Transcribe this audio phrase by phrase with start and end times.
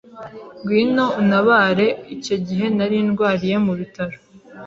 [0.59, 4.17] ngwino untabare icyo gihe nari ndwariye mu bitaro